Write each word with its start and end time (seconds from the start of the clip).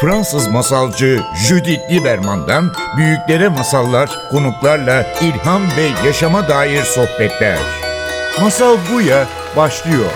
Fransız 0.00 0.48
masalcı 0.48 1.20
Judith 1.48 1.92
Lieberman'dan 1.92 2.72
büyüklere 2.96 3.48
masallar, 3.48 4.10
konuklarla 4.30 5.06
ilham 5.22 5.62
ve 5.62 6.06
yaşama 6.06 6.48
dair 6.48 6.82
sohbetler. 6.82 7.58
Masal 8.40 8.76
Buya 8.92 9.26
başlıyor. 9.56 10.10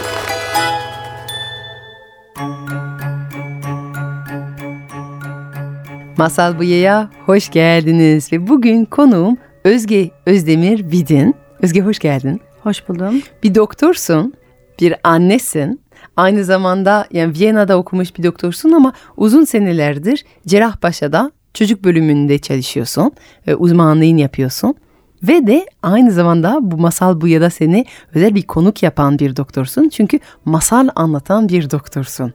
Masal 6.16 6.58
Buya'ya 6.58 7.10
hoş 7.26 7.50
geldiniz 7.50 8.32
ve 8.32 8.48
bugün 8.48 8.84
konuğum 8.84 9.36
Özge 9.64 10.10
Özdemir 10.26 10.92
Vidin. 10.92 11.34
Özge 11.62 11.80
hoş 11.80 11.98
geldin. 11.98 12.40
Hoş 12.62 12.88
buldum. 12.88 13.22
Bir 13.42 13.54
doktorsun, 13.54 14.34
bir 14.80 14.94
annesin. 15.04 15.83
Aynı 16.16 16.44
zamanda 16.44 17.06
yani 17.12 17.38
Viyana'da 17.38 17.78
okumuş 17.78 18.18
bir 18.18 18.22
doktorsun 18.22 18.72
ama 18.72 18.92
uzun 19.16 19.44
senelerdir 19.44 20.24
Cerrahpaşa'da 20.46 21.32
çocuk 21.54 21.84
bölümünde 21.84 22.38
çalışıyorsun. 22.38 23.12
ve 23.48 23.56
Uzmanlığını 23.56 24.20
yapıyorsun. 24.20 24.74
Ve 25.22 25.46
de 25.46 25.66
aynı 25.82 26.12
zamanda 26.12 26.58
bu 26.62 26.76
masal 26.76 27.20
bu 27.20 27.28
ya 27.28 27.40
da 27.40 27.50
seni 27.50 27.86
özel 28.14 28.34
bir 28.34 28.42
konuk 28.42 28.82
yapan 28.82 29.18
bir 29.18 29.36
doktorsun. 29.36 29.88
Çünkü 29.88 30.18
masal 30.44 30.88
anlatan 30.94 31.48
bir 31.48 31.70
doktorsun. 31.70 32.32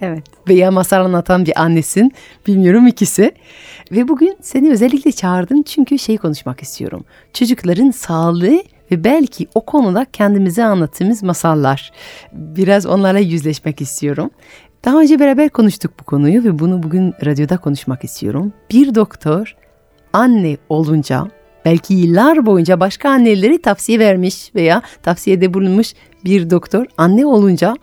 Evet. 0.00 0.24
Veya 0.48 0.70
masal 0.70 1.04
anlatan 1.04 1.46
bir 1.46 1.62
annesin. 1.62 2.12
Bilmiyorum 2.46 2.86
ikisi. 2.86 3.32
Ve 3.92 4.08
bugün 4.08 4.36
seni 4.40 4.70
özellikle 4.70 5.12
çağırdım 5.12 5.62
çünkü 5.62 5.98
şey 5.98 6.18
konuşmak 6.18 6.62
istiyorum. 6.62 7.04
Çocukların 7.32 7.90
sağlığı 7.90 8.62
ve 8.90 9.04
belki 9.04 9.46
o 9.54 9.60
konuda 9.60 10.06
kendimize 10.12 10.64
anlattığımız 10.64 11.22
masallar. 11.22 11.92
Biraz 12.32 12.86
onlarla 12.86 13.18
yüzleşmek 13.18 13.80
istiyorum. 13.80 14.30
Daha 14.84 15.00
önce 15.00 15.20
beraber 15.20 15.48
konuştuk 15.48 15.92
bu 16.00 16.04
konuyu 16.04 16.44
ve 16.44 16.58
bunu 16.58 16.82
bugün 16.82 17.14
radyoda 17.24 17.56
konuşmak 17.56 18.04
istiyorum. 18.04 18.52
Bir 18.70 18.94
doktor 18.94 19.56
anne 20.12 20.56
olunca 20.68 21.30
belki 21.64 21.94
yıllar 21.94 22.46
boyunca 22.46 22.80
başka 22.80 23.10
anneleri 23.10 23.62
tavsiye 23.62 23.98
vermiş 23.98 24.54
veya 24.54 24.82
tavsiyede 25.02 25.54
bulunmuş 25.54 25.94
bir 26.24 26.50
doktor 26.50 26.86
anne 26.96 27.26
olunca 27.26 27.76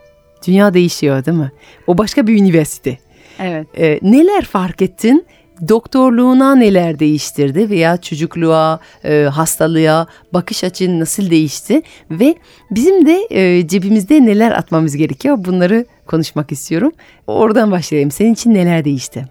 dünya 0.47 0.73
değişiyor 0.73 1.25
değil 1.25 1.37
mi? 1.37 1.51
O 1.87 1.97
başka 1.97 2.27
bir 2.27 2.37
üniversite. 2.37 2.97
Evet. 3.39 3.67
Ee, 3.77 3.99
neler 4.01 4.45
fark 4.45 4.81
ettin? 4.81 5.25
Doktorluğuna 5.69 6.55
neler 6.55 6.99
değiştirdi 6.99 7.69
veya 7.69 7.97
çocukluğa, 7.97 8.79
e, 9.03 9.23
hastalığa 9.23 10.07
bakış 10.33 10.63
açın 10.63 10.99
nasıl 10.99 11.29
değişti 11.29 11.81
ve 12.11 12.35
bizim 12.71 13.05
de 13.05 13.27
e, 13.29 13.67
cebimizde 13.67 14.25
neler 14.25 14.51
atmamız 14.51 14.95
gerekiyor 14.95 15.37
bunları 15.45 15.85
konuşmak 16.05 16.51
istiyorum. 16.51 16.91
Oradan 17.27 17.71
başlayalım. 17.71 18.11
Senin 18.11 18.33
için 18.33 18.53
neler 18.53 18.85
değişti? 18.85 19.25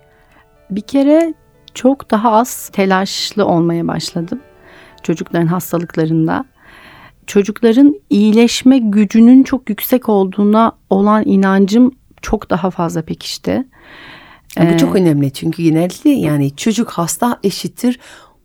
Bir 0.70 0.80
kere 0.80 1.34
çok 1.74 2.10
daha 2.10 2.32
az 2.32 2.68
telaşlı 2.68 3.46
olmaya 3.46 3.88
başladım 3.88 4.40
çocukların 5.02 5.46
hastalıklarında. 5.46 6.44
Çocukların 7.26 7.94
iyileşme 8.10 8.78
gücünün 8.78 9.42
çok 9.42 9.70
yüksek 9.70 10.08
olduğuna 10.08 10.72
olan 10.90 11.22
inancım 11.26 11.94
çok 12.22 12.50
daha 12.50 12.70
fazla 12.70 13.02
pekişti. 13.02 13.64
Bu 14.58 14.62
ee, 14.62 14.78
çok 14.78 14.96
önemli 14.96 15.32
çünkü 15.32 15.62
genellikle 15.62 16.10
yani 16.10 16.56
çocuk 16.56 16.90
hasta 16.90 17.38
eşittir 17.44 17.98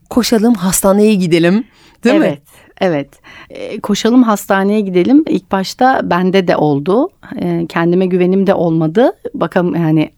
koşalım 0.09 0.53
hastaneye 0.53 1.15
gidelim 1.15 1.63
değil 2.03 2.15
evet, 2.15 2.37
mi? 2.37 2.43
Evet. 2.81 3.09
E, 3.49 3.79
koşalım 3.79 4.23
hastaneye 4.23 4.81
gidelim. 4.81 5.23
İlk 5.27 5.51
başta 5.51 6.01
bende 6.03 6.47
de 6.47 6.57
oldu. 6.57 7.09
E, 7.35 7.65
kendime 7.69 8.05
güvenim 8.05 8.47
de 8.47 8.53
olmadı. 8.53 9.11
Bakalım 9.33 9.75
yani 9.75 10.11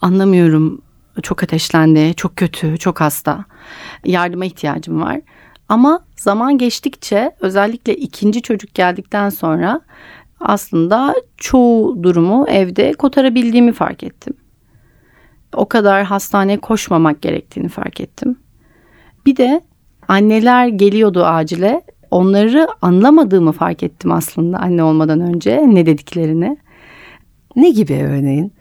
anlamıyorum. 0.00 0.82
Çok 1.22 1.42
ateşlendi, 1.42 2.14
çok 2.14 2.36
kötü, 2.36 2.78
çok 2.78 3.00
hasta. 3.00 3.44
Yardıma 4.04 4.44
ihtiyacım 4.44 5.02
var. 5.02 5.20
Ama 5.68 6.00
zaman 6.16 6.58
geçtikçe 6.58 7.30
özellikle 7.40 7.96
ikinci 7.96 8.42
çocuk 8.42 8.74
geldikten 8.74 9.30
sonra 9.30 9.80
aslında 10.40 11.14
çoğu 11.36 12.02
durumu 12.02 12.46
evde 12.48 12.92
kotarabildiğimi 12.92 13.72
fark 13.72 14.02
ettim. 14.02 14.34
O 15.52 15.66
kadar 15.68 16.04
hastaneye 16.04 16.58
koşmamak 16.58 17.22
gerektiğini 17.22 17.68
fark 17.68 18.00
ettim. 18.00 18.38
Bir 19.26 19.36
de 19.36 19.60
anneler 20.08 20.68
geliyordu 20.68 21.24
acile. 21.24 21.82
Onları 22.10 22.68
anlamadığımı 22.82 23.52
fark 23.52 23.82
ettim 23.82 24.12
aslında 24.12 24.58
anne 24.58 24.82
olmadan 24.82 25.20
önce 25.20 25.62
ne 25.66 25.86
dediklerini. 25.86 26.56
Ne 27.56 27.70
gibi 27.70 27.94
örneğin? 27.94 28.52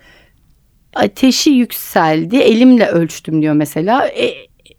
Ateşi 0.95 1.49
yükseldi, 1.49 2.37
elimle 2.37 2.87
ölçtüm 2.87 3.41
diyor 3.41 3.53
mesela. 3.53 4.07
E, 4.07 4.33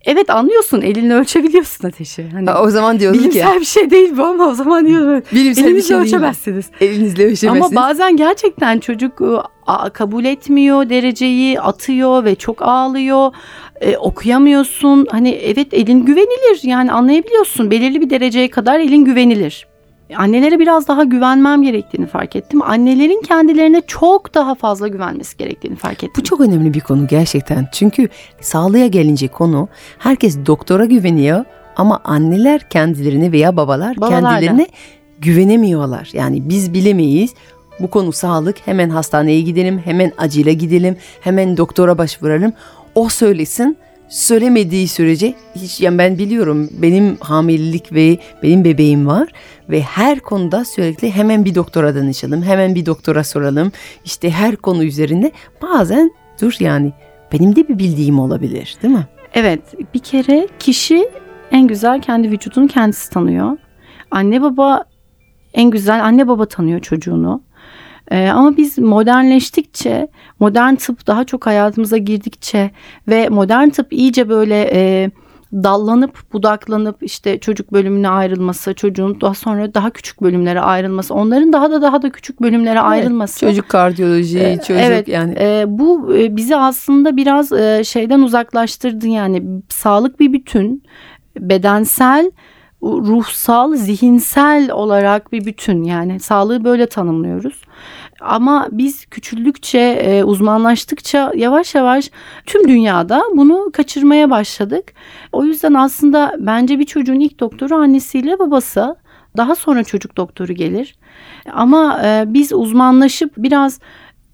Evet 0.07 0.31
anlıyorsun 0.31 0.81
elinle 0.81 1.15
ölçebiliyorsun 1.15 1.89
ateşi. 1.89 2.29
Hani 2.33 2.51
o 2.51 2.71
zaman 2.71 3.01
diyoruz 3.01 3.19
bilimsel 3.21 3.41
ki. 3.41 3.47
Bilimsel 3.47 3.61
bir 3.61 3.67
şey 3.67 3.91
değil 3.91 4.17
bu 4.17 4.25
ama 4.25 4.47
o 4.49 4.55
zaman 4.55 4.87
diyoruz. 4.87 5.25
Bilimsel 5.33 5.65
elinizle 5.65 5.77
bir 5.77 5.83
şey 5.83 5.97
ölçemezsiniz. 5.97 6.67
Elinizle 6.81 7.25
ölçemezsiniz. 7.25 7.77
Ama 7.77 7.89
bazen 7.89 8.17
gerçekten 8.17 8.79
çocuk 8.79 9.21
ıı, 9.21 9.43
kabul 9.93 10.25
etmiyor 10.25 10.89
dereceyi 10.91 11.61
atıyor 11.61 12.25
ve 12.25 12.35
çok 12.35 12.63
ağlıyor. 12.63 13.33
Ee, 13.81 13.97
okuyamıyorsun. 13.97 15.07
Hani 15.11 15.31
evet 15.31 15.75
elin 15.75 16.05
güvenilir 16.05 16.61
yani 16.63 16.93
anlayabiliyorsun. 16.93 17.71
Belirli 17.71 18.01
bir 18.01 18.11
dereceye 18.11 18.51
kadar 18.51 18.81
elin 18.81 19.05
güvenilir 19.05 19.67
annelere 20.15 20.59
biraz 20.59 20.89
daha 20.89 21.05
güvenmem 21.05 21.63
gerektiğini 21.63 22.07
fark 22.07 22.37
ettim. 22.37 22.63
Annelerin 22.63 23.23
kendilerine 23.23 23.83
çok 23.87 24.35
daha 24.35 24.55
fazla 24.55 24.89
güvenmesi 24.89 25.37
gerektiğini 25.37 25.77
fark 25.77 26.05
ettim. 26.05 26.13
Bu 26.17 26.25
çok 26.25 26.41
önemli 26.41 26.75
bir 26.75 26.81
konu 26.81 27.07
gerçekten. 27.07 27.69
Çünkü 27.73 28.09
sağlığa 28.41 28.87
gelince 28.87 29.29
konu 29.29 29.69
herkes 29.99 30.39
doktora 30.47 30.85
güveniyor 30.85 31.45
ama 31.77 32.01
anneler 32.05 32.69
kendilerine 32.69 33.33
veya 33.33 33.57
babalar, 33.57 33.97
babalar 33.97 34.21
kendilerine 34.21 34.67
güvenemiyorlar. 35.19 36.11
Yani 36.13 36.49
biz 36.49 36.75
bilemeyiz. 36.75 37.35
Bu 37.81 37.91
konu 37.91 38.13
sağlık 38.13 38.67
hemen 38.67 38.91
hastaneye 38.91 39.41
gidelim, 39.41 39.79
hemen 39.85 40.13
acile 40.19 40.53
gidelim, 40.53 40.97
hemen 41.21 41.57
doktora 41.57 41.99
başvuralım. 41.99 42.53
O 42.95 43.09
söylesin 43.09 43.79
söylemediği 44.09 44.89
sürece 44.89 45.35
hiç 45.55 45.81
yani 45.81 45.99
ben 45.99 46.19
biliyorum 46.19 46.69
benim 46.73 47.17
hamilelik 47.21 47.93
ve 47.93 48.19
benim 48.43 48.65
bebeğim 48.65 49.07
var 49.07 49.29
ve 49.71 49.81
her 49.81 50.21
konuda 50.21 50.65
sürekli 50.65 51.11
hemen 51.11 51.45
bir 51.45 51.55
doktora 51.55 51.95
danışalım 51.95 52.43
hemen 52.43 52.75
bir 52.75 52.87
doktora 52.87 53.25
soralım 53.25 53.73
işte 54.05 54.31
her 54.31 54.57
konu 54.57 54.85
üzerinde 54.85 55.33
bazen 55.63 56.11
dur 56.41 56.57
yani 56.61 56.93
benim 57.33 57.57
de 57.57 57.69
bir 57.69 57.79
bildiğim 57.79 58.19
olabilir 58.19 58.77
değil 58.83 58.95
mi? 58.95 59.07
Evet 59.35 59.61
bir 59.95 59.99
kere 59.99 60.49
kişi 60.59 61.09
en 61.51 61.67
güzel 61.67 62.03
kendi 62.03 62.31
vücudunu 62.31 62.67
kendisi 62.67 63.11
tanıyor. 63.11 63.57
Anne 64.11 64.43
baba 64.43 64.85
en 65.55 65.71
güzel 65.71 66.05
anne 66.05 66.29
baba 66.29 66.47
tanıyor 66.47 66.81
çocuğunu. 66.81 67.43
Ee, 68.11 68.29
ama 68.29 68.57
biz 68.57 68.79
modernleştikçe, 68.79 70.09
modern 70.41 70.75
tıp 70.75 71.07
daha 71.07 71.25
çok 71.25 71.47
hayatımıza 71.47 71.97
girdikçe 71.97 72.71
ve 73.09 73.29
modern 73.29 73.69
tıp 73.69 73.93
iyice 73.93 74.29
böyle 74.29 74.71
e, 74.73 75.11
dallanıp 75.53 76.33
budaklanıp 76.33 77.03
işte 77.03 77.41
çocuk 77.41 77.73
bölümüne 77.73 78.09
ayrılması, 78.09 78.75
çocuğun 78.75 79.21
daha 79.21 79.35
sonra 79.35 79.75
daha 79.75 79.91
küçük 79.91 80.23
bölümlere 80.23 80.61
ayrılması, 80.61 81.15
onların 81.15 81.53
daha 81.53 81.71
da 81.71 81.83
daha 81.83 82.03
da 82.03 82.11
küçük 82.11 82.41
bölümlere 82.41 82.79
evet, 82.79 82.89
ayrılması. 82.89 83.41
Çocuk 83.41 83.69
kardiyoloji, 83.69 84.39
ee, 84.39 84.57
çocuk 84.57 84.83
evet, 84.85 85.09
yani. 85.09 85.35
E, 85.39 85.65
bu 85.69 86.17
e, 86.17 86.37
bizi 86.37 86.57
aslında 86.57 87.17
biraz 87.17 87.53
e, 87.53 87.85
şeyden 87.85 88.21
uzaklaştırdı 88.21 89.07
yani 89.07 89.43
sağlık 89.69 90.21
bir 90.21 90.33
bütün, 90.33 90.83
bedensel 91.39 92.31
ruhsal, 92.83 93.75
zihinsel 93.75 94.71
olarak 94.71 95.33
bir 95.33 95.45
bütün 95.45 95.85
yani 95.85 96.21
sağlığı 96.21 96.65
böyle 96.65 96.87
tanımlıyoruz. 96.87 97.63
Ama 98.21 98.69
biz 98.73 99.07
küçüldükçe, 99.07 99.79
e, 99.79 100.25
uzmanlaştıkça 100.25 101.33
yavaş 101.37 101.75
yavaş 101.75 102.11
tüm 102.47 102.69
dünyada 102.69 103.23
bunu 103.33 103.71
kaçırmaya 103.73 104.31
başladık. 104.31 104.93
O 105.33 105.45
yüzden 105.45 105.75
aslında 105.75 106.35
bence 106.39 106.79
bir 106.79 106.85
çocuğun 106.85 107.21
ilk 107.21 107.41
doktoru 107.41 107.75
annesiyle 107.75 108.39
babası. 108.39 108.97
Daha 109.37 109.55
sonra 109.55 109.85
çocuk 109.85 110.17
doktoru 110.17 110.53
gelir. 110.53 110.97
Ama 111.53 112.01
e, 112.05 112.25
biz 112.27 112.53
uzmanlaşıp 112.53 113.33
biraz 113.37 113.81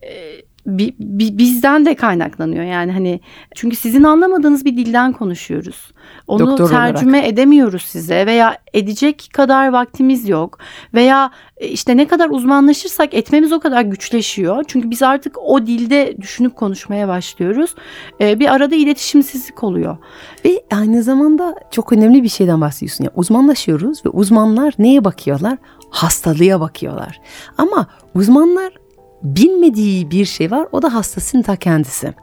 e, 0.03 0.43
bi, 0.67 0.94
bi, 0.99 1.38
bizden 1.38 1.87
de 1.87 1.94
kaynaklanıyor 1.94 2.64
yani 2.64 2.93
hani 2.93 3.20
çünkü 3.55 3.76
sizin 3.76 4.03
anlamadığınız 4.03 4.64
bir 4.64 4.76
dilden 4.76 5.12
konuşuyoruz. 5.12 5.93
Onu 6.26 6.47
Doktor 6.47 6.69
tercüme 6.69 7.19
olarak. 7.19 7.32
edemiyoruz 7.32 7.82
size 7.82 8.26
veya 8.26 8.59
edecek 8.75 9.29
kadar 9.32 9.69
vaktimiz 9.69 10.29
yok 10.29 10.59
veya 10.94 11.31
e, 11.56 11.69
işte 11.69 11.97
ne 11.97 12.09
kadar 12.09 12.31
uzmanlaşırsak 12.31 13.14
etmemiz 13.14 13.53
o 13.53 13.61
kadar 13.61 13.82
güçleşiyor. 13.82 14.64
Çünkü 14.69 14.91
biz 14.91 15.03
artık 15.03 15.38
o 15.38 15.67
dilde 15.67 16.17
düşünüp 16.20 16.56
konuşmaya 16.56 17.08
başlıyoruz. 17.08 17.75
Ee, 18.20 18.41
bir 18.41 18.55
arada 18.55 18.75
iletişimsizlik 18.75 19.65
oluyor. 19.65 19.97
Ve 20.44 20.62
aynı 20.73 21.03
zamanda 21.03 21.55
çok 21.70 21.93
önemli 21.93 22.23
bir 22.23 22.29
şeyden 22.29 22.61
bahsediyorsun. 22.61 23.05
Yani 23.05 23.12
uzmanlaşıyoruz 23.17 24.06
ve 24.06 24.08
uzmanlar 24.08 24.75
neye 24.79 25.05
bakıyorlar? 25.05 25.58
Hastalığa 25.91 26.61
bakıyorlar. 26.61 27.20
Ama 27.58 27.87
uzmanlar 28.15 28.81
bilmediği 29.23 30.11
bir 30.11 30.25
şey 30.25 30.51
var 30.51 30.69
o 30.73 30.83
da 30.83 30.95
hastasının 30.95 31.43
ta 31.43 31.57
kendisi. 31.57 32.15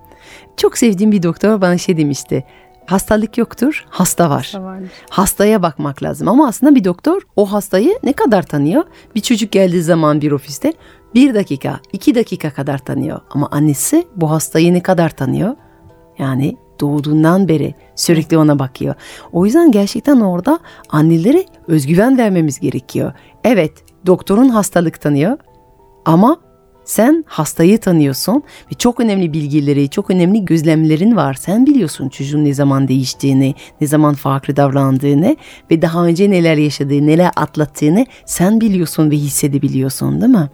Çok 0.58 0.78
sevdiğim 0.78 1.12
bir 1.12 1.24
doktor 1.24 1.62
bana 1.62 1.78
şey 1.78 1.98
demişti. 1.98 2.44
Hastalık 2.86 3.38
yoktur, 3.38 3.86
hasta 3.90 4.30
var. 4.30 4.52
Hasta. 4.54 4.80
Hastaya 5.10 5.62
bakmak 5.62 6.04
lazım 6.04 6.28
ama 6.28 6.48
aslında 6.48 6.76
bir 6.76 6.84
doktor 6.84 7.22
o 7.36 7.52
hastayı 7.52 8.00
ne 8.04 8.14
kadar 8.14 8.44
tanıyor? 8.44 8.84
Bir 9.16 9.22
çocuk 9.22 9.52
geldiği 9.52 9.82
zaman 9.82 10.22
bir 10.22 10.32
ofiste 10.32 10.74
bir 11.16 11.34
dakika, 11.34 11.80
iki 11.94 12.16
dakika 12.16 12.50
kadar 12.50 12.78
tanıyor. 12.78 13.20
Ama 13.30 13.48
annesi 13.52 14.08
bu 14.16 14.32
hastayı 14.32 14.74
ne 14.74 14.84
kadar 14.84 15.10
tanıyor? 15.10 15.56
Yani 16.20 16.58
doğduğundan 16.80 17.48
beri 17.48 17.76
sürekli 17.96 18.38
ona 18.38 18.60
bakıyor. 18.60 18.96
O 19.32 19.46
yüzden 19.46 19.72
gerçekten 19.72 20.20
orada 20.20 20.60
annelere 20.90 21.46
özgüven 21.68 22.18
vermemiz 22.18 22.60
gerekiyor. 22.60 23.14
Evet, 23.44 23.72
doktorun 24.06 24.50
hastalık 24.50 25.02
tanıyor 25.02 25.38
ama 26.06 26.38
sen 26.90 27.26
hastayı 27.28 27.78
tanıyorsun 27.78 28.44
ve 28.72 28.76
çok 28.78 29.00
önemli 29.00 29.34
bilgileri, 29.34 29.90
çok 29.90 30.10
önemli 30.10 30.46
gözlemlerin 30.46 31.16
var. 31.16 31.34
Sen 31.34 31.66
biliyorsun 31.66 32.10
çocuğun 32.10 32.46
ne 32.46 32.54
zaman 32.54 32.88
değiştiğini, 32.88 33.56
ne 33.82 33.88
zaman 33.88 34.14
farklı 34.14 34.56
davrandığını 34.56 35.38
ve 35.72 35.82
daha 35.82 36.06
önce 36.06 36.32
neler 36.32 36.58
yaşadığını, 36.58 37.08
neler 37.08 37.32
atlattığını 37.36 38.06
sen 38.26 38.62
biliyorsun 38.62 39.12
ve 39.12 39.16
hissedebiliyorsun 39.16 40.22
değil 40.22 40.32
mi? 40.32 40.50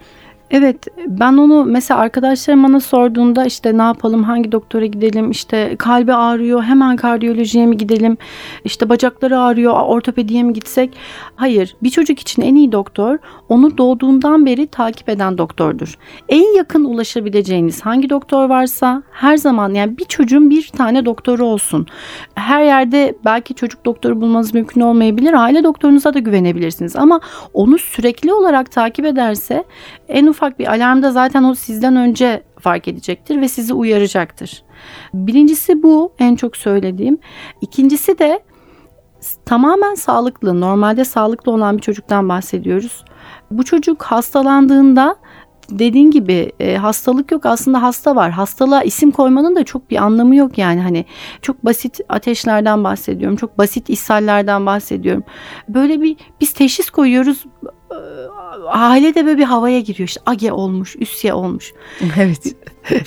Evet 0.51 0.87
ben 1.07 1.33
onu 1.33 1.65
mesela 1.65 1.99
arkadaşlarım 1.99 2.63
bana 2.63 2.79
sorduğunda 2.79 3.45
işte 3.45 3.77
ne 3.77 3.81
yapalım 3.81 4.23
hangi 4.23 4.51
doktora 4.51 4.85
gidelim 4.85 5.31
işte 5.31 5.75
kalbi 5.79 6.13
ağrıyor 6.13 6.63
hemen 6.63 6.95
kardiyolojiye 6.95 7.65
mi 7.65 7.77
gidelim 7.77 8.17
işte 8.63 8.89
bacakları 8.89 9.39
ağrıyor 9.39 9.73
ortopediye 9.73 10.43
mi 10.43 10.53
gitsek? 10.53 10.97
Hayır 11.35 11.75
bir 11.83 11.89
çocuk 11.89 12.19
için 12.19 12.41
en 12.41 12.55
iyi 12.55 12.71
doktor 12.71 13.17
onu 13.49 13.77
doğduğundan 13.77 14.45
beri 14.45 14.67
takip 14.67 15.09
eden 15.09 15.37
doktordur. 15.37 15.97
En 16.29 16.57
yakın 16.57 16.85
ulaşabileceğiniz 16.85 17.81
hangi 17.81 18.09
doktor 18.09 18.49
varsa 18.49 19.03
her 19.11 19.37
zaman 19.37 19.73
yani 19.73 19.97
bir 19.97 20.05
çocuğun 20.05 20.49
bir 20.49 20.67
tane 20.67 21.05
doktoru 21.05 21.45
olsun. 21.45 21.87
Her 22.35 22.63
yerde 22.63 23.15
belki 23.25 23.53
çocuk 23.55 23.85
doktoru 23.85 24.21
bulmanız 24.21 24.53
mümkün 24.53 24.81
olmayabilir 24.81 25.33
aile 25.33 25.63
doktorunuza 25.63 26.13
da 26.13 26.19
güvenebilirsiniz 26.19 26.95
ama 26.95 27.19
onu 27.53 27.77
sürekli 27.77 28.33
olarak 28.33 28.71
takip 28.71 29.05
ederse 29.05 29.63
en 30.07 30.27
ufak 30.35 30.59
bir 30.59 30.73
alarmda 30.73 31.11
zaten 31.11 31.43
o 31.43 31.55
sizden 31.55 31.95
önce 31.95 32.43
fark 32.59 32.87
edecektir 32.87 33.41
ve 33.41 33.47
sizi 33.47 33.73
uyaracaktır. 33.73 34.63
Birincisi 35.13 35.83
bu 35.83 36.13
en 36.19 36.35
çok 36.35 36.57
söylediğim. 36.57 37.17
İkincisi 37.61 38.19
de 38.19 38.39
tamamen 39.45 39.95
sağlıklı, 39.95 40.61
normalde 40.61 41.05
sağlıklı 41.05 41.51
olan 41.51 41.77
bir 41.77 41.81
çocuktan 41.81 42.29
bahsediyoruz. 42.29 43.05
Bu 43.51 43.63
çocuk 43.63 44.03
hastalandığında 44.03 45.15
dediğin 45.69 46.11
gibi 46.11 46.51
e, 46.59 46.77
hastalık 46.77 47.31
yok 47.31 47.45
aslında 47.45 47.81
hasta 47.81 48.15
var. 48.15 48.31
Hastalığa 48.31 48.83
isim 48.83 49.11
koymanın 49.11 49.55
da 49.55 49.63
çok 49.63 49.91
bir 49.91 49.97
anlamı 49.97 50.35
yok 50.35 50.57
yani 50.57 50.81
hani 50.81 51.05
çok 51.41 51.65
basit 51.65 51.99
ateşlerden 52.09 52.83
bahsediyorum. 52.83 53.37
Çok 53.37 53.57
basit 53.57 53.89
ishallerden 53.89 54.65
bahsediyorum. 54.65 55.23
Böyle 55.69 56.01
bir 56.01 56.17
biz 56.41 56.53
teşhis 56.53 56.89
koyuyoruz 56.89 57.45
aile 58.67 59.15
de 59.15 59.25
böyle 59.25 59.37
bir 59.37 59.43
havaya 59.43 59.79
giriyor 59.79 60.07
işte 60.07 60.21
age 60.25 60.51
olmuş, 60.51 60.95
üsye 60.99 61.33
olmuş. 61.33 61.73
Evet. 62.19 62.55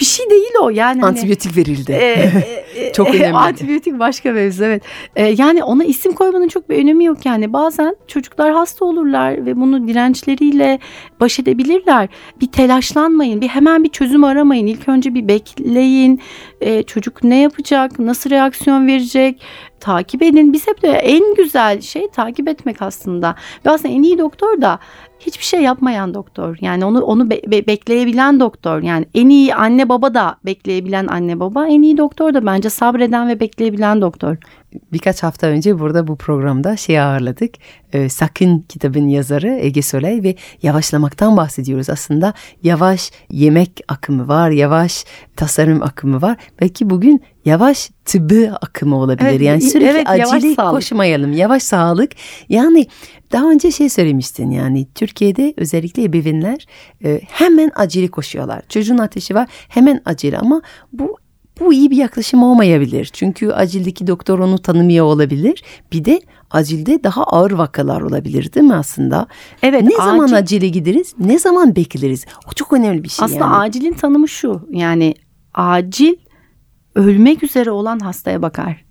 bir 0.00 0.04
şey 0.04 0.30
değil 0.30 0.52
o 0.62 0.70
yani. 0.70 1.00
Hani, 1.00 1.04
Antibiyotik 1.04 1.56
verildi. 1.56 1.92
E, 1.92 2.30
e, 2.76 2.92
çok 2.92 3.14
önemli. 3.14 3.36
Antibiyotik 3.36 3.98
başka 3.98 4.32
mevzu 4.32 4.64
evet. 4.64 4.82
E, 5.16 5.26
yani 5.26 5.64
ona 5.64 5.84
isim 5.84 6.12
koymanın 6.12 6.48
çok 6.48 6.70
bir 6.70 6.78
önemi 6.78 7.04
yok 7.04 7.26
yani. 7.26 7.52
Bazen 7.52 7.96
çocuklar 8.06 8.52
hasta 8.52 8.84
olurlar 8.84 9.46
ve 9.46 9.56
bunu 9.56 9.88
dirençleriyle 9.88 10.78
baş 11.20 11.38
edebilirler. 11.38 12.08
Bir 12.40 12.46
telaşlanmayın, 12.46 13.40
bir 13.40 13.48
hemen 13.48 13.84
bir 13.84 13.88
çözüm 13.88 14.24
aramayın. 14.24 14.66
İlk 14.66 14.88
önce 14.88 15.14
bir 15.14 15.28
bekleyin. 15.28 16.20
E, 16.60 16.82
çocuk 16.82 17.24
ne 17.24 17.40
yapacak, 17.40 17.98
nasıl 17.98 18.30
reaksiyon 18.30 18.86
verecek? 18.86 19.42
Takip 19.80 20.22
edin. 20.22 20.52
Biz 20.52 20.66
hep 20.66 20.82
de 20.82 20.88
en 20.88 21.34
güzel 21.34 21.80
şey 21.80 22.08
takip 22.08 22.48
etmek 22.48 22.82
aslında. 22.82 23.34
Ve 23.66 23.70
aslında 23.70 23.94
en 23.94 24.02
iyi 24.02 24.18
doktor 24.18 24.60
da 24.60 24.78
hiçbir 25.20 25.44
şey 25.44 25.60
yapmayan 25.62 26.14
doktor. 26.14 26.56
Yani 26.60 26.84
onu 26.84 27.00
onu 27.00 27.30
be- 27.30 27.42
be- 27.46 27.66
bekleyebilen 27.66 28.40
doktor. 28.40 28.82
Yani 28.82 29.06
en 29.14 29.28
iyi 29.28 29.54
anne 29.54 29.88
baba 29.88 30.14
da 30.14 30.36
bekleyebilen 30.44 31.06
anne 31.06 31.40
baba. 31.40 31.66
En 31.66 31.82
iyi 31.82 31.96
doktor 31.96 32.34
da 32.34 32.46
bence 32.46 32.70
sabreden 32.70 33.28
ve 33.28 33.40
bekleyebilen 33.40 34.00
doktor. 34.00 34.36
Birkaç 34.92 35.22
hafta 35.22 35.46
önce 35.46 35.78
burada 35.78 36.06
bu 36.06 36.16
programda 36.16 36.76
şey 36.76 37.00
ağırladık. 37.00 37.54
E, 37.92 38.08
Sakın 38.08 38.64
kitabın 38.68 39.08
yazarı 39.08 39.58
Ege 39.60 39.82
Soley 39.82 40.22
ve 40.22 40.34
yavaşlamaktan 40.62 41.36
bahsediyoruz. 41.36 41.90
Aslında 41.90 42.34
yavaş 42.62 43.10
yemek 43.30 43.80
akımı 43.88 44.28
var, 44.28 44.50
yavaş 44.50 45.04
tasarım 45.36 45.82
akımı 45.82 46.22
var. 46.22 46.36
Belki 46.60 46.90
bugün 46.90 47.22
yavaş 47.44 47.90
tıbbı 48.04 48.58
akımı 48.62 48.96
olabilir. 48.96 49.28
Evet, 49.28 49.40
yani 49.40 49.60
sürekli 49.62 49.88
evet, 49.88 50.08
acele 50.08 50.54
koşmayalım. 50.54 51.32
Yavaş 51.32 51.62
sağlık. 51.62 52.12
Yani 52.48 52.86
daha 53.32 53.50
önce 53.50 53.70
şey 53.70 53.88
söylemiştin 53.88 54.50
yani 54.50 54.86
Türkiye'de 54.94 55.54
özellikle 55.56 56.02
ebeveynler 56.02 56.66
e, 57.04 57.20
hemen 57.28 57.70
acele 57.74 58.08
koşuyorlar. 58.08 58.62
Çocuğun 58.68 58.98
ateşi 58.98 59.34
var 59.34 59.48
hemen 59.68 60.02
acele 60.04 60.38
ama 60.38 60.62
bu 60.92 61.16
bu 61.60 61.72
iyi 61.72 61.90
bir 61.90 61.96
yaklaşım 61.96 62.42
olmayabilir. 62.42 63.10
Çünkü 63.12 63.50
acildeki 63.50 64.06
doktor 64.06 64.38
onu 64.38 64.58
tanımıyor 64.58 65.04
olabilir. 65.04 65.62
Bir 65.92 66.04
de 66.04 66.20
acilde 66.50 67.04
daha 67.04 67.24
ağır 67.24 67.50
vakalar 67.50 68.00
olabilir 68.00 68.52
değil 68.52 68.66
mi 68.66 68.74
aslında? 68.74 69.26
Evet. 69.62 69.82
Ne 69.82 69.88
acil... 69.88 69.96
zaman 69.96 70.32
acile 70.32 70.68
gideriz? 70.68 71.14
Ne 71.18 71.38
zaman 71.38 71.76
bekleriz? 71.76 72.26
O 72.48 72.52
çok 72.52 72.72
önemli 72.72 73.04
bir 73.04 73.08
şey 73.08 73.24
aslında 73.24 73.44
yani. 73.44 73.54
acilin 73.54 73.92
tanımı 73.92 74.28
şu. 74.28 74.68
Yani 74.70 75.14
acil 75.54 76.14
ölmek 76.94 77.42
üzere 77.42 77.70
olan 77.70 77.98
hastaya 77.98 78.42
bakar 78.42 78.88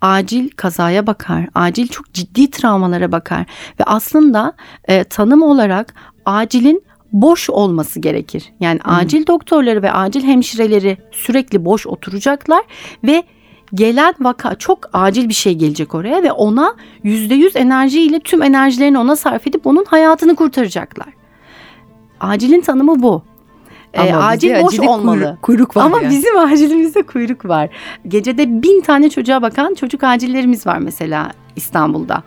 acil 0.00 0.50
kazaya 0.50 1.06
bakar, 1.06 1.48
acil 1.54 1.88
çok 1.88 2.12
ciddi 2.12 2.50
travmalara 2.50 3.12
bakar 3.12 3.46
ve 3.80 3.84
aslında 3.84 4.52
e, 4.84 5.04
tanım 5.04 5.42
olarak 5.42 5.94
acilin 6.24 6.84
boş 7.12 7.50
olması 7.50 8.00
gerekir. 8.00 8.52
Yani 8.60 8.80
hmm. 8.82 8.94
acil 8.94 9.26
doktorları 9.26 9.82
ve 9.82 9.92
acil 9.92 10.22
hemşireleri 10.22 10.98
sürekli 11.12 11.64
boş 11.64 11.86
oturacaklar 11.86 12.62
ve 13.04 13.22
gelen 13.74 14.14
vaka 14.20 14.54
çok 14.54 14.78
acil 14.92 15.28
bir 15.28 15.34
şey 15.34 15.54
gelecek 15.54 15.94
oraya 15.94 16.22
ve 16.22 16.32
ona 16.32 16.74
yüzde 17.02 17.34
yüz 17.34 17.56
enerjiyle 17.56 18.20
tüm 18.20 18.42
enerjilerini 18.42 18.98
ona 18.98 19.16
sarf 19.16 19.46
edip 19.46 19.66
onun 19.66 19.84
hayatını 19.84 20.36
kurtaracaklar. 20.36 21.08
Acilin 22.20 22.60
tanımı 22.60 23.02
bu. 23.02 23.22
Ama 23.96 24.08
e, 24.08 24.14
acil 24.14 24.62
boş 24.62 24.80
olmalı. 24.80 25.18
Kuyruk, 25.18 25.42
kuyruk 25.42 25.76
var 25.76 25.84
Ama 25.84 26.02
yani. 26.02 26.10
bizim 26.10 26.38
acilimizde 26.52 27.02
kuyruk 27.02 27.44
var. 27.44 27.68
Gecede 28.08 28.62
bin 28.62 28.80
tane 28.80 29.10
çocuğa 29.10 29.42
bakan 29.42 29.74
çocuk 29.74 30.04
acillerimiz 30.04 30.66
var 30.66 30.78
mesela 30.78 31.30
İstanbul'da. 31.56 32.22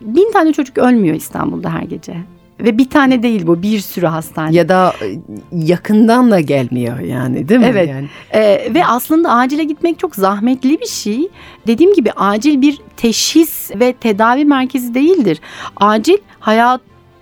Bin 0.00 0.32
tane 0.32 0.52
çocuk 0.52 0.78
ölmüyor 0.78 1.16
İstanbul'da 1.16 1.70
her 1.70 1.82
gece. 1.82 2.16
Ve 2.64 2.78
bir 2.78 2.90
tane 2.90 3.22
değil 3.22 3.46
bu 3.46 3.62
bir 3.62 3.78
sürü 3.78 4.06
hastane. 4.06 4.56
Ya 4.56 4.68
da 4.68 4.92
e, 5.02 5.06
yakından 5.52 6.30
da 6.30 6.40
gelmiyor 6.40 6.98
yani 6.98 7.48
değil 7.48 7.60
mi? 7.60 7.66
Evet 7.70 7.88
yani. 7.88 8.08
ee, 8.34 8.74
ve 8.74 8.86
aslında 8.86 9.34
acile 9.34 9.64
gitmek 9.64 9.98
çok 9.98 10.16
zahmetli 10.16 10.80
bir 10.80 10.86
şey. 10.86 11.28
Dediğim 11.66 11.94
gibi 11.94 12.12
acil 12.12 12.62
bir 12.62 12.80
teşhis 12.96 13.70
ve 13.74 13.92
tedavi 13.92 14.44
merkezi 14.44 14.94
değildir. 14.94 15.40
Acil 15.76 16.18
hayat 16.40 16.80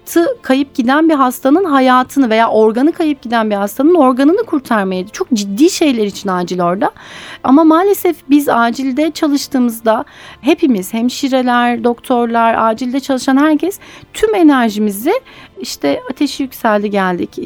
hayatı 0.09 0.43
kayıp 0.43 0.75
giden 0.75 1.09
bir 1.09 1.15
hastanın 1.15 1.65
hayatını 1.65 2.31
veya 2.31 2.49
organı 2.49 2.93
kayıp 2.93 3.23
giden 3.23 3.51
bir 3.51 3.55
hastanın 3.55 3.95
organını 3.95 4.43
kurtarmaydı. 4.47 5.11
Çok 5.13 5.29
ciddi 5.33 5.71
şeyler 5.71 6.07
için 6.07 6.29
acil 6.29 6.61
orada. 6.61 6.91
Ama 7.45 7.65
maalesef 7.65 8.17
biz 8.31 8.49
acilde 8.49 9.11
çalıştığımızda 9.11 10.05
hepimiz 10.41 10.95
hemşireler, 10.95 11.85
doktorlar, 11.85 12.55
acilde 12.59 13.01
çalışan 13.01 13.37
herkes 13.37 13.79
tüm 14.15 14.35
enerjimizi 14.35 15.13
işte 15.61 16.01
ateşi 16.11 16.43
yükseldi 16.43 16.91
geldik. 16.91 17.39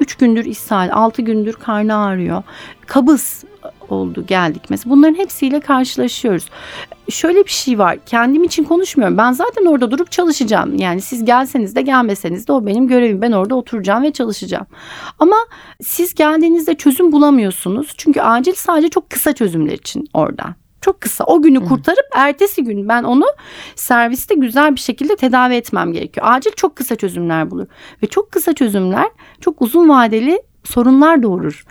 3 0.00 0.14
gündür 0.14 0.44
ishal, 0.44 0.90
6 0.92 1.22
gündür 1.22 1.52
karnı 1.52 1.96
ağrıyor. 1.96 2.42
Kabız 2.86 3.44
oldu 3.92 4.26
geldik 4.26 4.62
mesela 4.68 4.90
bunların 4.94 5.14
hepsiyle 5.14 5.60
karşılaşıyoruz. 5.60 6.48
Şöyle 7.08 7.44
bir 7.44 7.50
şey 7.50 7.78
var 7.78 7.98
kendim 8.06 8.44
için 8.44 8.64
konuşmuyorum 8.64 9.18
ben 9.18 9.32
zaten 9.32 9.66
orada 9.66 9.90
durup 9.90 10.10
çalışacağım 10.12 10.76
yani 10.76 11.00
siz 11.00 11.24
gelseniz 11.24 11.76
de 11.76 11.82
gelmeseniz 11.82 12.48
de 12.48 12.52
o 12.52 12.66
benim 12.66 12.88
görevim 12.88 13.22
ben 13.22 13.32
orada 13.32 13.54
oturacağım 13.54 14.02
ve 14.02 14.12
çalışacağım. 14.12 14.66
Ama 15.18 15.36
siz 15.82 16.14
geldiğinizde 16.14 16.74
çözüm 16.74 17.12
bulamıyorsunuz 17.12 17.94
çünkü 17.96 18.20
acil 18.20 18.54
sadece 18.54 18.88
çok 18.88 19.10
kısa 19.10 19.32
çözümler 19.32 19.72
için 19.72 20.08
orada. 20.14 20.54
Çok 20.80 21.00
kısa 21.00 21.24
o 21.24 21.42
günü 21.42 21.64
kurtarıp 21.64 22.06
ertesi 22.14 22.64
gün 22.64 22.88
ben 22.88 23.02
onu 23.02 23.24
serviste 23.74 24.34
güzel 24.34 24.74
bir 24.74 24.80
şekilde 24.80 25.16
tedavi 25.16 25.54
etmem 25.54 25.92
gerekiyor. 25.92 26.26
Acil 26.30 26.50
çok 26.56 26.76
kısa 26.76 26.96
çözümler 26.96 27.50
bulur 27.50 27.66
ve 28.02 28.06
çok 28.06 28.32
kısa 28.32 28.52
çözümler 28.52 29.06
çok 29.40 29.62
uzun 29.62 29.88
vadeli 29.88 30.42
sorunlar 30.66 31.22
doğurur. 31.22 31.64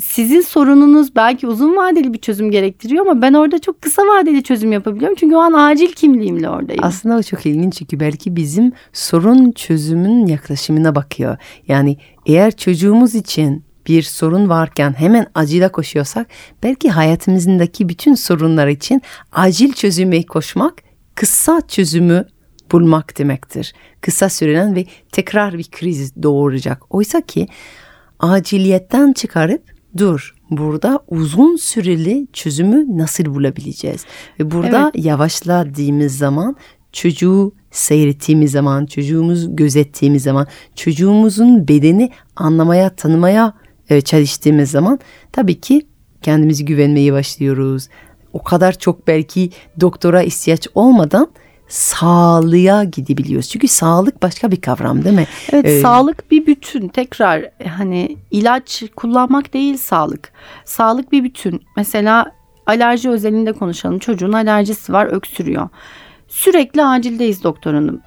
Sizin 0.00 0.40
sorununuz 0.40 1.16
belki 1.16 1.46
uzun 1.46 1.76
vadeli 1.76 2.12
bir 2.12 2.18
çözüm 2.18 2.50
gerektiriyor 2.50 3.06
ama 3.06 3.22
ben 3.22 3.32
orada 3.32 3.58
çok 3.58 3.82
kısa 3.82 4.02
vadeli 4.02 4.42
çözüm 4.42 4.72
yapabiliyorum. 4.72 5.16
Çünkü 5.20 5.36
o 5.36 5.38
an 5.38 5.52
acil 5.52 5.92
kimliğimle 5.92 6.48
oradayım. 6.48 6.84
Aslında 6.84 7.16
o 7.16 7.22
çok 7.22 7.46
ilginç 7.46 7.74
çünkü 7.74 8.00
belki 8.00 8.36
bizim 8.36 8.72
sorun 8.92 9.52
çözümün 9.52 10.26
yaklaşımına 10.26 10.94
bakıyor. 10.94 11.36
Yani 11.68 11.96
eğer 12.26 12.56
çocuğumuz 12.56 13.14
için 13.14 13.64
bir 13.86 14.02
sorun 14.02 14.48
varken 14.48 14.92
hemen 14.98 15.26
acile 15.34 15.68
koşuyorsak 15.68 16.26
belki 16.62 16.90
hayatımızdaki 16.90 17.88
bütün 17.88 18.14
sorunlar 18.14 18.68
için 18.68 19.02
acil 19.32 19.72
çözüme 19.72 20.22
koşmak 20.22 20.74
kısa 21.14 21.60
çözümü 21.68 22.26
bulmak 22.72 23.18
demektir. 23.18 23.72
Kısa 24.00 24.28
sürelen 24.28 24.74
ve 24.74 24.84
tekrar 25.12 25.58
bir 25.58 25.64
kriz 25.70 26.22
doğuracak. 26.22 26.94
Oysa 26.94 27.20
ki 27.20 27.48
aciliyetten 28.20 29.12
çıkarıp 29.12 29.62
dur 29.96 30.34
burada 30.50 31.00
uzun 31.08 31.56
süreli 31.56 32.26
çözümü 32.32 32.98
nasıl 32.98 33.24
bulabileceğiz? 33.24 34.04
Ve 34.40 34.50
burada 34.50 34.90
evet. 34.94 35.04
yavaşladığımız 35.04 36.18
zaman 36.18 36.56
çocuğu 36.92 37.52
seyrettiğimiz 37.70 38.52
zaman, 38.52 38.86
çocuğumuz 38.86 39.56
gözettiğimiz 39.56 40.22
zaman, 40.22 40.46
çocuğumuzun 40.74 41.68
bedeni 41.68 42.10
anlamaya, 42.36 42.90
tanımaya 42.90 43.54
e, 43.90 44.00
çalıştığımız 44.00 44.70
zaman 44.70 44.98
tabii 45.32 45.60
ki 45.60 45.86
kendimizi 46.22 46.64
güvenmeye 46.64 47.12
başlıyoruz. 47.12 47.88
O 48.32 48.42
kadar 48.42 48.78
çok 48.78 49.06
belki 49.06 49.50
doktora 49.80 50.22
ihtiyaç 50.22 50.68
olmadan 50.74 51.28
sağlığa 51.68 52.84
gidebiliyoruz. 52.84 53.48
Çünkü 53.48 53.68
sağlık 53.68 54.22
başka 54.22 54.50
bir 54.50 54.60
kavram 54.60 55.04
değil 55.04 55.16
mi? 55.16 55.26
Evet 55.52 55.64
ee, 55.66 55.80
sağlık 55.80 56.30
bir 56.30 56.46
bütün. 56.46 56.88
Tekrar 56.88 57.50
hani 57.76 58.16
ilaç 58.30 58.82
kullanmak 58.96 59.54
değil 59.54 59.76
sağlık. 59.76 60.32
Sağlık 60.64 61.12
bir 61.12 61.24
bütün. 61.24 61.62
Mesela 61.76 62.32
alerji 62.66 63.10
özelinde 63.10 63.52
konuşalım. 63.52 63.98
Çocuğun 63.98 64.32
alerjisi 64.32 64.92
var 64.92 65.06
öksürüyor. 65.06 65.68
Sürekli 66.28 66.84
acildeyiz 66.84 67.44
doktor 67.44 67.74
hanım. 67.74 68.00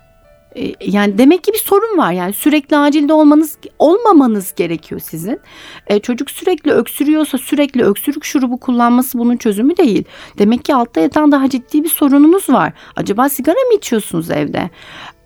E, 0.56 0.74
yani 0.86 1.18
demek 1.18 1.44
ki 1.44 1.54
bir 1.54 1.58
sorun 1.58 1.98
var 1.98 2.12
yani 2.12 2.34
sürekli 2.34 2.78
acilde 2.78 3.14
olmanız 3.14 3.58
olmamanız 3.80 4.56
gerekiyor 4.56 5.02
sizin. 5.02 5.40
E, 5.88 6.00
çocuk 6.00 6.32
sürekli 6.32 6.72
öksürüyorsa 6.72 7.38
sürekli 7.38 7.84
öksürük 7.84 8.24
şurubu 8.24 8.60
kullanması 8.60 9.20
bunun 9.20 9.38
çözümü 9.38 9.78
değil. 9.78 10.04
Demek 10.38 10.66
ki 10.66 10.76
altta 10.76 11.02
yatan 11.02 11.32
daha 11.32 11.50
ciddi 11.50 11.84
bir 11.84 11.90
sorununuz 11.90 12.50
var. 12.50 12.74
Acaba 12.96 13.30
sigara 13.30 13.60
mı 13.72 13.78
içiyorsunuz 13.78 14.32
evde? 14.32 14.70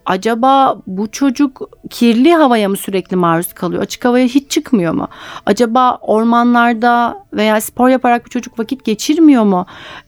Acaba 0.06 0.82
bu 0.88 1.12
çocuk 1.12 1.70
kirli 1.90 2.34
havaya 2.34 2.70
mı 2.70 2.78
sürekli 2.78 3.16
maruz 3.16 3.54
kalıyor? 3.54 3.82
Açık 3.82 4.06
havaya 4.06 4.26
hiç 4.26 4.52
çıkmıyor 4.52 4.94
mu? 4.94 5.08
Acaba 5.46 5.98
ormanlarda 6.02 7.26
veya 7.34 7.62
spor 7.62 7.90
yaparak 7.90 8.26
bir 8.26 8.30
çocuk 8.30 8.60
vakit 8.60 8.86
geçirmiyor 8.86 9.44
mu? 9.44 9.66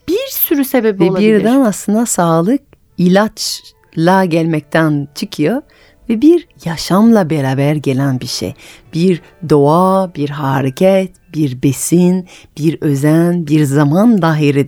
Bir 0.07 0.27
sürü 0.29 0.65
sebebi 0.65 0.99
Ve 0.99 1.09
olabilir. 1.09 1.33
Ve 1.33 1.39
birden 1.39 1.61
aslında 1.61 2.05
sağlık 2.05 2.61
ilaç 2.97 3.61
la 3.97 4.25
gelmekten 4.25 5.07
çıkıyor 5.15 5.61
ve 6.09 6.21
bir 6.21 6.47
yaşamla 6.65 7.29
beraber 7.29 7.75
gelen 7.75 8.19
bir 8.19 8.27
şey. 8.27 8.53
Bir 8.93 9.21
doğa, 9.49 10.15
bir 10.15 10.29
hareket, 10.29 11.11
bir 11.33 11.63
besin, 11.63 12.27
bir 12.57 12.77
özen, 12.81 13.47
bir 13.47 13.63
zaman 13.63 14.21
dahil 14.21 14.67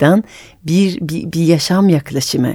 bir, 0.63 0.99
bir, 1.01 1.31
bir 1.31 1.41
yaşam 1.41 1.89
yaklaşımı. 1.89 2.53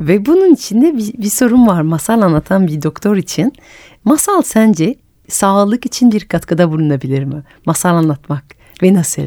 Ve 0.00 0.26
bunun 0.26 0.54
içinde 0.54 0.96
bir, 0.96 1.12
bir 1.12 1.30
sorun 1.30 1.66
var 1.66 1.80
masal 1.80 2.22
anlatan 2.22 2.66
bir 2.66 2.82
doktor 2.82 3.16
için. 3.16 3.52
Masal 4.04 4.42
sence 4.42 4.94
sağlık 5.28 5.86
için 5.86 6.12
bir 6.12 6.20
katkıda 6.20 6.70
bulunabilir 6.70 7.24
mi? 7.24 7.42
Masal 7.66 7.94
anlatmak 7.94 8.44
ve 8.82 8.94
nasıl? 8.94 9.22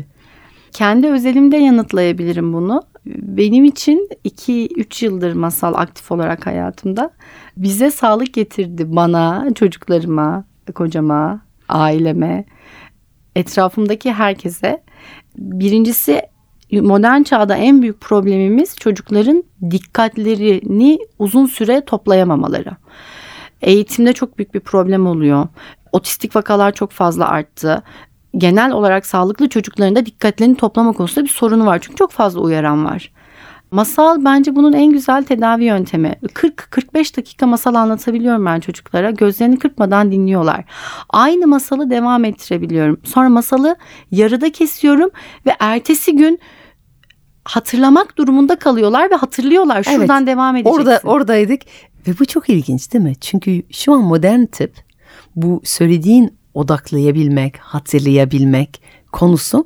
Kendi 0.72 1.08
özelimde 1.08 1.58
yanıtlayabilirim 1.58 2.54
bunu. 2.54 2.84
Benim 3.06 3.66
için 3.66 4.10
2-3 4.26 5.06
yıldır 5.06 5.34
masal 5.34 5.74
aktif 5.74 6.12
olarak 6.12 6.46
hayatımda. 6.46 7.12
Bize 7.58 7.92
sağlık 7.92 8.34
getirdi 8.34 8.96
bana, 8.96 9.48
çocuklarıma, 9.56 10.46
kocama, 10.76 11.42
aileme, 11.70 12.46
etrafımdaki 13.36 14.14
herkese. 14.14 14.84
Birincisi 15.38 16.22
modern 16.72 17.24
çağda 17.24 17.56
en 17.56 17.82
büyük 17.82 18.02
problemimiz 18.02 18.76
çocukların 18.76 19.44
dikkatlerini 19.72 21.00
uzun 21.20 21.46
süre 21.46 21.86
toplayamamaları. 21.86 22.72
Eğitimde 23.62 24.14
çok 24.14 24.38
büyük 24.38 24.54
bir 24.54 24.60
problem 24.60 25.08
oluyor. 25.08 25.48
Otistik 25.92 26.36
vakalar 26.36 26.72
çok 26.72 26.92
fazla 26.92 27.28
arttı 27.28 27.84
genel 28.38 28.72
olarak 28.72 29.06
sağlıklı 29.06 29.50
çocukların 29.50 29.96
da 29.96 30.06
dikkatlerini 30.06 30.56
toplama 30.56 30.94
konusunda 30.94 31.26
bir 31.26 31.32
sorunu 31.32 31.66
var. 31.66 31.80
Çünkü 31.82 31.96
çok 31.96 32.12
fazla 32.12 32.40
uyaran 32.40 32.86
var. 32.86 33.12
Masal 33.72 34.26
bence 34.26 34.56
bunun 34.56 34.74
en 34.74 34.92
güzel 34.92 35.24
tedavi 35.24 35.64
yöntemi. 35.64 36.16
40-45 36.24 37.18
dakika 37.18 37.48
masal 37.48 37.76
anlatabiliyorum 37.76 38.46
ben 38.46 38.60
çocuklara. 38.60 39.12
Gözlerini 39.12 39.60
kırpmadan 39.60 40.12
dinliyorlar. 40.12 40.66
Aynı 41.10 41.48
masalı 41.48 41.90
devam 41.90 42.26
ettirebiliyorum. 42.26 43.00
Sonra 43.04 43.30
masalı 43.30 43.76
yarıda 44.12 44.52
kesiyorum 44.52 45.10
ve 45.46 45.56
ertesi 45.60 46.16
gün 46.16 46.40
hatırlamak 47.46 48.18
durumunda 48.18 48.56
kalıyorlar 48.56 49.12
ve 49.12 49.16
hatırlıyorlar. 49.16 49.84
Şuradan 49.84 50.18
evet, 50.18 50.28
devam 50.28 50.56
edeceksin. 50.56 50.82
Orada 50.82 51.02
oradaydık 51.04 51.62
ve 52.08 52.20
bu 52.20 52.26
çok 52.26 52.50
ilginç 52.50 52.94
değil 52.94 53.04
mi? 53.04 53.16
Çünkü 53.22 53.64
şu 53.72 53.94
an 53.94 54.02
modern 54.02 54.46
tıp 54.46 54.74
bu 55.36 55.62
söylediğin 55.64 56.41
odaklayabilmek, 56.54 57.58
hatırlayabilmek 57.58 58.82
konusu 59.12 59.66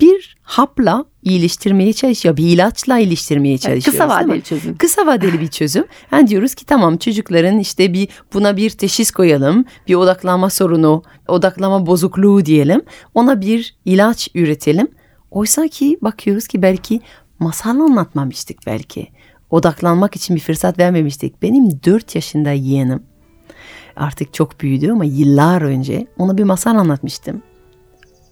bir 0.00 0.36
hapla 0.42 1.04
iyileştirmeye 1.22 1.92
çalışıyor. 1.92 2.36
Bir 2.36 2.48
ilaçla 2.48 2.98
iyileştirmeye 2.98 3.58
çalışıyoruz. 3.58 3.98
Kısa 3.98 4.08
vadeli 4.08 4.42
çözüm. 4.42 4.76
Kısa 4.76 5.06
vadeli 5.06 5.40
bir 5.40 5.48
çözüm. 5.48 5.84
Yani 6.12 6.28
diyoruz 6.28 6.54
ki 6.54 6.66
tamam 6.66 6.96
çocukların 6.96 7.58
işte 7.58 7.92
bir 7.92 8.08
buna 8.34 8.56
bir 8.56 8.70
teşhis 8.70 9.10
koyalım. 9.10 9.64
Bir 9.88 9.94
odaklama 9.94 10.50
sorunu, 10.50 11.02
odaklama 11.28 11.86
bozukluğu 11.86 12.44
diyelim. 12.44 12.82
Ona 13.14 13.40
bir 13.40 13.76
ilaç 13.84 14.28
üretelim. 14.34 14.88
Oysa 15.30 15.68
ki 15.68 15.98
bakıyoruz 16.02 16.46
ki 16.46 16.62
belki 16.62 17.00
masal 17.38 17.70
anlatmamıştık 17.70 18.58
belki. 18.66 19.08
Odaklanmak 19.50 20.16
için 20.16 20.36
bir 20.36 20.40
fırsat 20.40 20.78
vermemiştik. 20.78 21.42
Benim 21.42 21.70
dört 21.70 22.14
yaşında 22.14 22.50
yeğenim 22.50 23.02
artık 23.96 24.34
çok 24.34 24.60
büyüdü 24.60 24.92
ama 24.92 25.04
yıllar 25.04 25.62
önce 25.62 26.06
ona 26.18 26.38
bir 26.38 26.44
masal 26.44 26.76
anlatmıştım. 26.76 27.42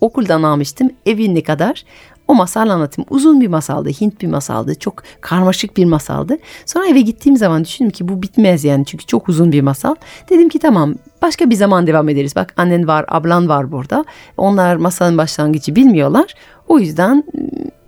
Okuldan 0.01 0.43
almıştım 0.43 0.91
evine 1.07 1.43
kadar 1.43 1.85
o 2.29 2.35
masal 2.35 2.69
anlatım 2.69 3.05
uzun 3.11 3.41
bir 3.41 3.49
masaldı, 3.49 3.89
Hint 3.89 4.21
bir 4.21 4.27
masaldı, 4.27 4.75
çok 4.75 5.03
karmaşık 5.21 5.77
bir 5.77 5.85
masaldı. 5.85 6.39
Sonra 6.67 6.87
eve 6.87 7.01
gittiğim 7.01 7.37
zaman 7.37 7.65
düşündüm 7.65 7.91
ki 7.91 8.09
bu 8.09 8.23
bitmez 8.23 8.65
yani 8.65 8.85
çünkü 8.85 9.07
çok 9.07 9.29
uzun 9.29 9.53
bir 9.53 9.61
masal. 9.61 9.95
Dedim 10.31 10.49
ki 10.49 10.59
tamam 10.59 10.95
başka 11.23 11.51
bir 11.51 11.55
zaman 11.55 11.87
devam 11.87 12.09
ederiz. 12.09 12.37
Bak 12.37 12.55
annen 12.57 12.87
var, 12.87 13.05
ablan 13.09 13.49
var 13.49 13.73
burada. 13.73 14.05
Onlar 14.37 14.77
masalın 14.77 15.19
başlangıcı 15.19 15.77
bilmiyorlar. 15.77 16.35
O 16.69 16.79
yüzden 16.79 17.25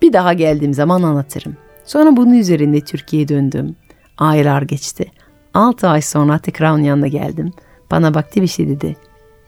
bir 0.02 0.12
daha 0.12 0.32
geldiğim 0.32 0.74
zaman 0.74 1.02
anlatırım. 1.02 1.56
Sonra 1.84 2.16
bunun 2.16 2.34
üzerinde 2.34 2.80
Türkiye'ye 2.80 3.28
döndüm. 3.28 3.76
Aylar 4.18 4.62
geçti. 4.62 5.06
6 5.54 5.88
ay 5.88 6.02
sonra 6.02 6.38
tekrar 6.38 6.70
onun 6.70 6.82
yanına 6.82 7.06
geldim. 7.06 7.52
Bana 7.90 8.14
baktı 8.14 8.42
bir 8.42 8.46
şey 8.46 8.68
dedi. 8.68 8.96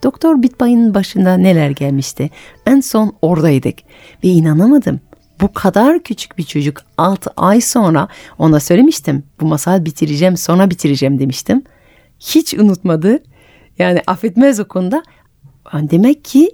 Doktor 0.02 0.42
Bitbay'ın 0.42 0.94
başında 0.94 1.36
neler 1.36 1.70
gelmişti. 1.70 2.30
En 2.66 2.80
son 2.80 3.16
oradaydık 3.22 3.78
ve 4.24 4.28
inanamadım. 4.28 5.00
Bu 5.40 5.52
kadar 5.52 6.02
küçük 6.02 6.38
bir 6.38 6.42
çocuk 6.42 6.82
6 6.98 7.30
ay 7.36 7.60
sonra 7.60 8.08
ona 8.38 8.60
söylemiştim. 8.60 9.24
Bu 9.40 9.46
masal 9.46 9.84
bitireceğim 9.84 10.36
sonra 10.36 10.70
bitireceğim 10.70 11.18
demiştim. 11.18 11.62
Hiç 12.20 12.54
unutmadı. 12.54 13.22
Yani 13.78 14.02
affetmez 14.06 14.60
o 14.60 14.68
konuda. 14.68 15.02
Demek 15.72 16.24
ki 16.24 16.50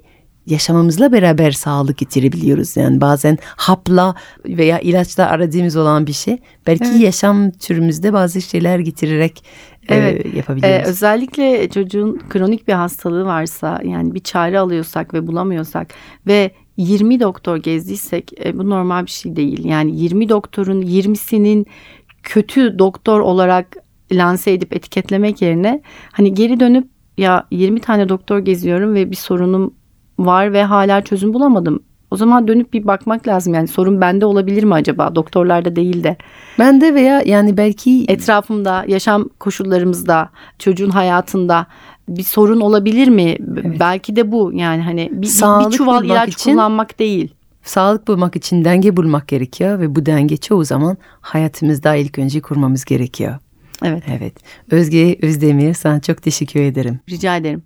yaşamamızla 0.47 1.13
beraber 1.13 1.51
sağlık 1.51 1.99
getirebiliyoruz. 1.99 2.77
Yani 2.77 3.01
bazen 3.01 3.39
hapla 3.57 4.15
veya 4.47 4.81
ilaçla 4.81 5.27
aradığımız 5.27 5.77
olan 5.77 6.07
bir 6.07 6.13
şey. 6.13 6.39
Belki 6.67 6.89
evet. 6.89 7.01
yaşam 7.01 7.51
türümüzde 7.51 8.13
bazı 8.13 8.43
şeyler 8.43 8.79
getirerek 8.79 9.45
e, 9.89 9.97
evet. 9.97 10.27
e, 10.27 10.37
yapabiliriz. 10.37 10.71
Ee, 10.71 10.83
özellikle 10.87 11.69
çocuğun 11.71 12.21
kronik 12.29 12.69
bir 12.69 12.73
hastalığı 12.73 13.25
varsa 13.25 13.81
yani 13.85 14.15
bir 14.15 14.21
çare 14.21 14.59
alıyorsak 14.59 15.15
ve 15.15 15.27
bulamıyorsak 15.27 15.95
ve 16.27 16.51
20 16.77 17.21
doktor 17.21 17.57
gezdiysek 17.57 18.31
e, 18.45 18.59
bu 18.59 18.71
normal 18.71 19.07
bir 19.07 19.11
şey 19.11 19.37
değil. 19.37 19.65
Yani 19.65 20.01
20 20.01 20.29
doktorun 20.29 20.83
20'sinin 20.83 21.67
kötü 22.23 22.79
doktor 22.79 23.21
olarak 23.21 23.77
lanse 24.13 24.53
edip 24.53 24.73
etiketlemek 24.77 25.43
yerine 25.43 25.83
hani 26.13 26.35
geri 26.35 26.61
dönüp 26.61 26.89
ya 27.19 27.47
20 27.51 27.81
tane 27.81 28.09
doktor 28.09 28.39
geziyorum 28.39 28.95
ve 28.95 29.11
bir 29.11 29.17
sorunum 29.17 29.75
var 30.27 30.53
ve 30.53 30.65
hala 30.65 31.01
çözüm 31.01 31.35
bulamadım. 31.35 31.81
O 32.11 32.17
zaman 32.17 32.49
dönüp 32.49 32.73
bir 32.73 32.87
bakmak 32.87 33.29
lazım 33.29 33.55
yani 33.55 33.69
sorun 33.69 34.01
bende 34.01 34.27
olabilir 34.27 34.65
mi 34.65 34.75
acaba 34.75 35.15
doktorlarda 35.15 35.77
değil 35.77 36.05
de. 36.05 36.17
Bende 36.59 36.95
veya 36.95 37.23
yani 37.27 37.57
belki 37.57 38.05
etrafımda 38.09 38.85
yaşam 38.89 39.29
koşullarımızda 39.39 40.29
çocuğun 40.59 40.91
hayatında 40.91 41.67
bir 42.09 42.23
sorun 42.23 42.61
olabilir 42.61 43.09
mi? 43.09 43.37
Evet. 43.63 43.81
Belki 43.81 44.17
de 44.17 44.33
bu 44.33 44.53
yani 44.55 44.83
hani 44.83 45.09
bir, 45.13 45.27
bir 45.27 45.77
çuval 45.77 46.05
ilaç 46.05 46.29
için, 46.29 46.53
kullanmak 46.53 46.99
değil. 46.99 47.35
Sağlık 47.63 48.09
bulmak 48.09 48.37
için 48.37 48.65
denge 48.65 48.97
bulmak 48.97 49.29
gerekiyor 49.29 49.81
ve 49.81 49.95
bu 49.95 50.07
denge 50.07 50.37
çoğu 50.37 50.65
zaman 50.65 50.97
hayatımızda 51.21 51.95
ilk 51.95 52.19
önce 52.19 52.41
kurmamız 52.41 52.85
gerekiyor. 52.85 53.39
Evet. 53.85 54.03
Evet. 54.19 54.35
Özge 54.71 55.19
Özdemir 55.23 55.75
sana 55.75 56.01
çok 56.01 56.23
teşekkür 56.23 56.61
ederim. 56.61 57.01
Rica 57.11 57.37
ederim. 57.37 57.63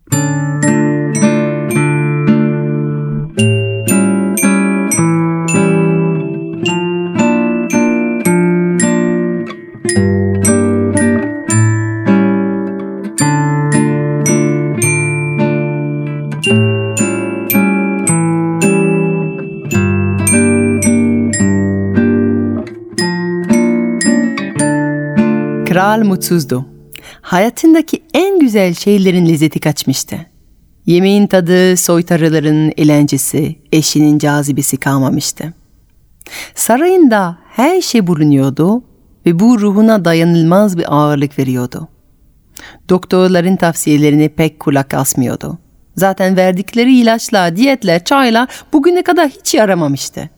Kral 25.97 26.07
mutsuzdu. 26.07 26.67
Hayatındaki 27.21 28.03
en 28.15 28.38
güzel 28.38 28.75
şeylerin 28.75 29.26
lezzeti 29.26 29.61
kaçmıştı. 29.61 30.17
Yemeğin 30.87 31.26
tadı, 31.26 31.76
soytarıların 31.76 32.73
eğlencesi, 32.76 33.57
eşinin 33.73 34.19
cazibesi 34.19 34.76
kalmamıştı. 34.76 35.55
Sarayında 36.55 37.38
her 37.49 37.81
şey 37.81 38.07
bulunuyordu 38.07 38.83
ve 39.26 39.38
bu 39.38 39.61
ruhuna 39.61 40.05
dayanılmaz 40.05 40.79
bir 40.79 40.95
ağırlık 40.95 41.38
veriyordu. 41.38 41.88
Doktorların 42.88 43.57
tavsiyelerine 43.57 44.29
pek 44.29 44.61
kulak 44.61 44.95
asmıyordu. 44.95 45.59
Zaten 45.97 46.37
verdikleri 46.37 46.97
ilaçlar, 46.99 47.57
diyetler, 47.57 48.05
çaylar 48.05 48.49
bugüne 48.73 49.03
kadar 49.03 49.29
hiç 49.29 49.55
yaramamıştı. 49.55 50.31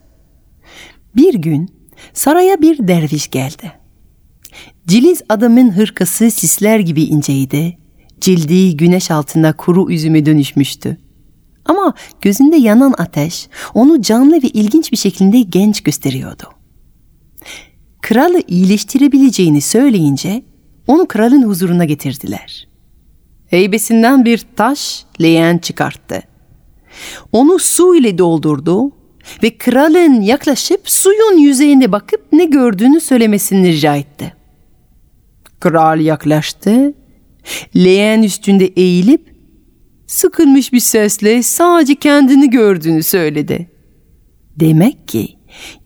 Bir 1.15 1.33
gün 1.33 1.69
saraya 2.13 2.61
bir 2.61 2.87
derviş 2.87 3.27
geldi. 3.27 3.78
Ciliz 4.89 5.21
adamın 5.29 5.71
hırkası 5.71 6.31
sisler 6.31 6.79
gibi 6.79 7.03
inceydi. 7.03 7.77
Cildi 8.21 8.77
güneş 8.77 9.11
altında 9.11 9.53
kuru 9.53 9.91
üzüme 9.91 10.25
dönüşmüştü. 10.25 10.97
Ama 11.65 11.93
gözünde 12.21 12.55
yanan 12.55 12.93
ateş 12.97 13.47
onu 13.73 14.01
canlı 14.01 14.35
ve 14.35 14.47
ilginç 14.47 14.91
bir 14.91 14.97
şekilde 14.97 15.41
genç 15.41 15.81
gösteriyordu. 15.81 16.43
Kralı 18.01 18.41
iyileştirebileceğini 18.47 19.61
söyleyince 19.61 20.43
onu 20.87 21.07
kralın 21.07 21.43
huzuruna 21.43 21.85
getirdiler. 21.85 22.67
Heybesinden 23.47 24.25
bir 24.25 24.45
taş 24.55 25.03
leğen 25.21 25.57
çıkarttı. 25.57 26.21
Onu 27.31 27.59
su 27.59 27.95
ile 27.95 28.17
doldurdu 28.17 28.91
ve 29.43 29.57
kralın 29.57 30.21
yaklaşıp 30.21 30.89
suyun 30.89 31.37
yüzeyine 31.37 31.91
bakıp 31.91 32.21
ne 32.31 32.45
gördüğünü 32.45 32.99
söylemesini 32.99 33.67
rica 33.67 33.95
etti. 33.95 34.38
Kral 35.59 35.99
yaklaştı, 35.99 36.93
leğen 37.75 38.23
üstünde 38.23 38.65
eğilip 38.65 39.35
sıkılmış 40.07 40.73
bir 40.73 40.79
sesle 40.79 41.43
sadece 41.43 41.95
kendini 41.95 42.49
gördüğünü 42.49 43.03
söyledi. 43.03 43.71
Demek 44.59 45.07
ki 45.07 45.27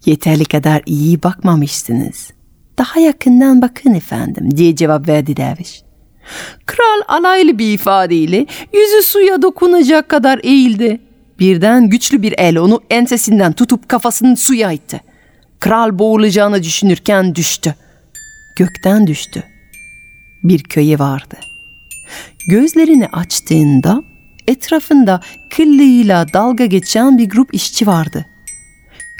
yeterli 0.06 0.46
kadar 0.46 0.82
iyi 0.86 1.24
bakmamışsınız. 1.24 2.32
Daha 2.78 3.00
yakından 3.00 3.62
bakın 3.62 3.94
efendim 3.94 4.58
diye 4.58 4.76
cevap 4.76 5.08
verdi 5.08 5.38
derviş. 5.38 5.84
Kral 6.66 7.18
alaylı 7.18 7.60
bir 7.60 7.74
ifadeyle 7.74 8.46
yüzü 8.74 9.04
suya 9.04 9.42
dokunacak 9.42 10.10
kadar 10.10 10.40
eğildi. 10.44 11.02
Birden 11.40 11.90
güçlü 11.90 12.22
bir 12.22 12.34
el 12.38 12.58
onu 12.58 12.82
ensesinden 12.90 13.54
tutup 13.54 13.90
kafasını 13.90 14.38
suya 14.38 14.72
itti. 14.72 15.02
Kral 15.60 16.00
boğulacağını 16.00 16.64
düşünürken 16.64 17.36
düştü. 17.36 17.76
Gökten 18.58 19.08
düştü. 19.08 19.44
Bir 20.44 20.64
köye 20.64 21.00
vardı. 21.00 21.36
Gözlerini 22.48 23.08
açtığında 23.08 24.04
etrafında 24.48 25.22
kıllığıyla 25.56 26.26
dalga 26.34 26.66
geçen 26.66 27.18
bir 27.18 27.30
grup 27.30 27.54
işçi 27.54 27.88
vardı. 27.88 28.26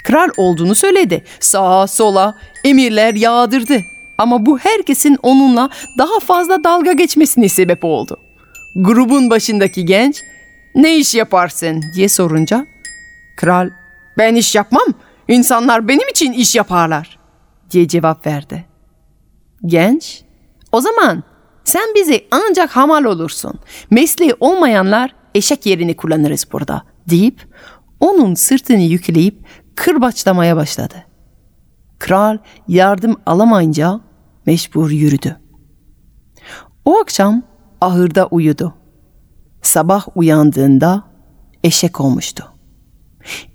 Kral 0.04 0.28
olduğunu 0.36 0.74
söyledi. 0.74 1.24
Sağa 1.40 1.86
sola 1.86 2.34
emirler 2.64 3.14
yağdırdı. 3.14 3.80
Ama 4.18 4.46
bu 4.46 4.58
herkesin 4.58 5.18
onunla 5.22 5.70
daha 5.98 6.20
fazla 6.20 6.64
dalga 6.64 6.92
geçmesine 6.92 7.48
sebep 7.48 7.84
oldu. 7.84 8.18
Grubun 8.76 9.30
başındaki 9.30 9.84
genç 9.84 10.22
ne 10.74 10.96
iş 10.96 11.14
yaparsın 11.14 11.82
diye 11.94 12.08
sorunca 12.08 12.66
kral 13.36 13.70
ben 14.18 14.34
iş 14.34 14.54
yapmam 14.54 14.86
insanlar 15.28 15.88
benim 15.88 16.08
için 16.08 16.32
iş 16.32 16.54
yaparlar 16.54 17.18
diye 17.70 17.88
cevap 17.88 18.26
verdi. 18.26 18.64
Genç 19.66 20.23
o 20.74 20.80
zaman 20.80 21.22
sen 21.64 21.94
bize 21.94 22.24
ancak 22.30 22.70
hamal 22.70 23.04
olursun. 23.04 23.54
Mesleği 23.90 24.34
olmayanlar 24.40 25.14
eşek 25.34 25.66
yerini 25.66 25.96
kullanırız 25.96 26.46
burada 26.52 26.82
deyip 27.10 27.48
onun 28.00 28.34
sırtını 28.34 28.80
yükleyip 28.80 29.38
kırbaçlamaya 29.74 30.56
başladı. 30.56 30.94
Kral 31.98 32.38
yardım 32.68 33.16
alamayınca 33.26 34.00
mecbur 34.46 34.90
yürüdü. 34.90 35.36
O 36.84 36.98
akşam 36.98 37.42
ahırda 37.80 38.26
uyudu. 38.26 38.74
Sabah 39.62 40.06
uyandığında 40.14 41.04
eşek 41.64 42.00
olmuştu. 42.00 42.44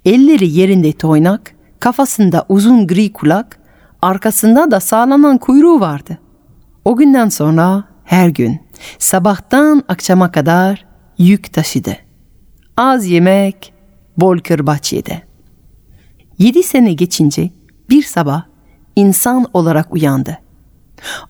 Elleri 0.06 0.50
yerinde 0.50 0.92
toynak, 0.92 1.56
kafasında 1.80 2.46
uzun 2.50 2.88
gri 2.88 3.14
kulak, 3.14 3.60
arkasında 4.02 4.72
da 4.72 4.80
sağlanan 4.80 5.38
kuyruğu 5.38 5.80
vardı. 5.80 6.18
O 6.86 6.96
günden 6.96 7.30
sonra 7.30 7.84
her 8.04 8.30
gün 8.30 8.60
sabahtan 9.00 9.84
akşama 9.88 10.32
kadar 10.32 10.86
yük 11.18 11.54
taşıdı. 11.54 11.98
Az 12.78 13.06
yemek, 13.06 13.74
bol 14.18 14.38
kırbaç 14.40 14.94
yedi. 14.94 15.24
Yedi 16.38 16.64
sene 16.64 16.94
geçince 16.94 17.50
bir 17.90 18.04
sabah 18.04 18.44
insan 18.96 19.46
olarak 19.54 19.94
uyandı. 19.94 20.38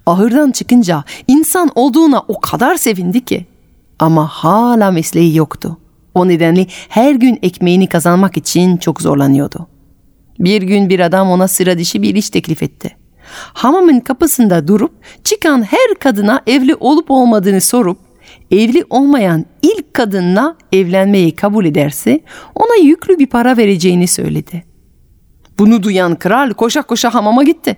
Ahırdan 0.05 0.51
çıkınca 0.51 1.03
insan 1.27 1.71
olduğuna 1.75 2.19
o 2.27 2.39
kadar 2.39 2.75
sevindi 2.75 3.25
ki. 3.25 3.45
Ama 3.99 4.27
hala 4.27 4.91
mesleği 4.91 5.35
yoktu. 5.35 5.77
O 6.13 6.27
nedenle 6.27 6.67
her 6.89 7.15
gün 7.15 7.39
ekmeğini 7.41 7.87
kazanmak 7.87 8.37
için 8.37 8.77
çok 8.77 9.01
zorlanıyordu. 9.01 9.67
Bir 10.39 10.61
gün 10.61 10.89
bir 10.89 10.99
adam 10.99 11.29
ona 11.29 11.47
sıra 11.47 11.77
dışı 11.77 12.01
bir 12.01 12.15
iş 12.15 12.29
teklif 12.29 12.63
etti. 12.63 12.98
Hamamın 13.53 13.99
kapısında 13.99 14.67
durup 14.67 14.91
çıkan 15.23 15.61
her 15.61 15.99
kadına 15.99 16.41
evli 16.47 16.75
olup 16.75 17.11
olmadığını 17.11 17.61
sorup 17.61 17.97
evli 18.51 18.85
olmayan 18.89 19.45
ilk 19.61 19.93
kadınla 19.93 20.55
evlenmeyi 20.73 21.35
kabul 21.35 21.65
ederse 21.65 22.19
ona 22.55 22.75
yüklü 22.75 23.19
bir 23.19 23.27
para 23.27 23.57
vereceğini 23.57 24.07
söyledi. 24.07 24.63
Bunu 25.59 25.83
duyan 25.83 26.15
kral 26.15 26.53
koşa 26.53 26.81
koşa 26.81 27.13
hamama 27.13 27.43
gitti. 27.43 27.77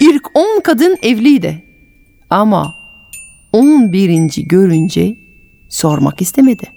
İlk 0.00 0.22
on 0.34 0.60
kadın 0.60 0.96
evliydi. 1.02 1.64
Ama 2.30 2.74
on 3.52 3.92
birinci 3.92 4.48
görünce 4.48 5.14
sormak 5.70 6.20
istemedi. 6.20 6.68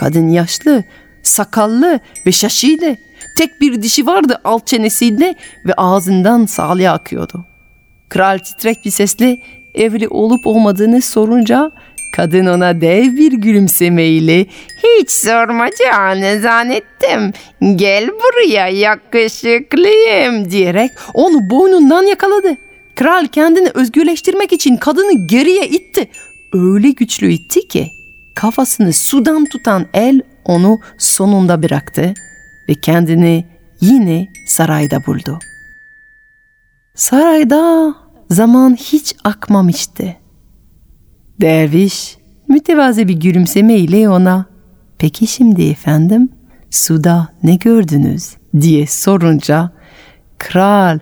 Kadın 0.00 0.28
yaşlı, 0.28 0.84
sakallı 1.22 2.00
ve 2.26 2.32
şaşıydı. 2.32 2.96
Tek 3.38 3.60
bir 3.60 3.82
dişi 3.82 4.06
vardı 4.06 4.40
alt 4.44 4.66
çenesinde 4.66 5.34
ve 5.66 5.74
ağzından 5.76 6.46
salya 6.46 6.92
akıyordu. 6.92 7.44
Kral 8.08 8.38
titrek 8.38 8.76
bir 8.84 8.90
sesle 8.90 9.38
evli 9.74 10.08
olup 10.08 10.46
olmadığını 10.46 11.02
sorunca 11.02 11.70
kadın 12.16 12.46
ona 12.46 12.80
dev 12.80 13.16
bir 13.16 13.32
gülümsemeyle 13.32 14.46
hiç 14.82 15.10
sormayacağını 15.10 16.40
zannettim. 16.40 17.32
Gel 17.76 18.08
buraya 18.08 18.68
yakışıklıyım 18.68 20.50
diyerek 20.50 20.90
onu 21.14 21.50
boynundan 21.50 22.02
yakaladı. 22.02 22.56
Kral 22.96 23.26
kendini 23.26 23.68
özgürleştirmek 23.74 24.52
için 24.52 24.76
kadını 24.76 25.26
geriye 25.26 25.68
itti. 25.68 26.10
Öyle 26.52 26.90
güçlü 26.90 27.32
itti 27.32 27.68
ki 27.68 27.92
kafasını 28.34 28.92
sudan 28.92 29.44
tutan 29.44 29.86
el 29.94 30.20
onu 30.44 30.80
sonunda 30.98 31.62
bıraktı 31.62 32.14
ve 32.70 32.74
kendini 32.74 33.46
yine 33.80 34.28
sarayda 34.46 35.06
buldu. 35.06 35.38
Sarayda 36.94 37.94
zaman 38.30 38.74
hiç 38.74 39.14
akmamıştı. 39.24 40.16
Derviş 41.40 42.18
mütevazi 42.48 43.08
bir 43.08 43.14
gülümsemeyle 43.14 44.08
ona 44.08 44.46
"Peki 44.98 45.26
şimdi 45.26 45.62
efendim 45.62 46.28
suda 46.70 47.28
ne 47.42 47.54
gördünüz?" 47.54 48.36
diye 48.60 48.86
sorunca 48.86 49.70
kral 50.38 50.98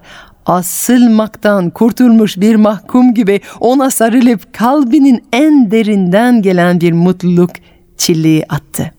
asılmaktan 0.47 1.71
kurtulmuş 1.71 2.37
bir 2.37 2.55
mahkum 2.55 3.15
gibi 3.15 3.41
ona 3.61 3.91
sarılıp 3.91 4.55
kalbinin 4.55 5.25
en 5.33 5.71
derinden 5.71 6.43
gelen 6.43 6.81
bir 6.81 6.93
mutluluk 6.93 7.51
çilliği 7.97 8.45
attı. 8.49 8.91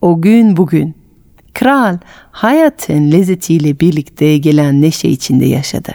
O 0.00 0.22
gün 0.22 0.56
bugün 0.56 1.03
kral 1.54 1.98
hayatın 2.30 3.12
lezzetiyle 3.12 3.80
birlikte 3.80 4.38
gelen 4.38 4.82
neşe 4.82 5.08
içinde 5.08 5.44
yaşadı. 5.44 5.92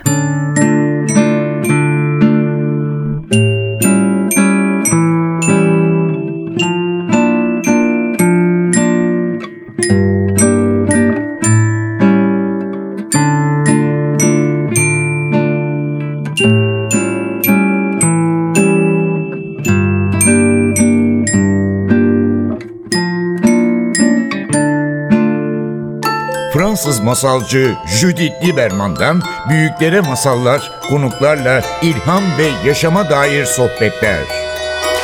Fransız 26.79 26.99
masalcı 26.99 27.75
Judith 27.85 28.45
Lieberman'dan 28.45 29.21
büyüklere 29.49 30.01
masallar, 30.01 30.71
konuklarla 30.89 31.61
ilham 31.81 32.23
ve 32.37 32.67
yaşama 32.67 33.09
dair 33.09 33.45
sohbetler. 33.45 34.19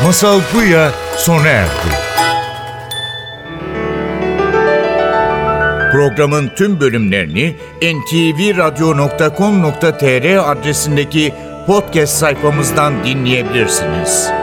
Masal 0.04 0.40
Buya 0.54 0.92
sona 1.18 1.48
erdi. 1.48 1.70
Programın 5.92 6.52
tüm 6.56 6.80
bölümlerini 6.80 7.56
ntvradio.com.tr 7.82 10.52
adresindeki 10.52 11.34
podcast 11.68 12.18
sayfamızdan 12.18 13.04
dinleyebilirsiniz. 13.04 14.35